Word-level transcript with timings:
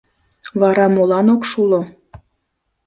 Вара 0.59 0.85
молан 0.95 1.27
ок 1.35 1.41
шуло? 1.49 1.81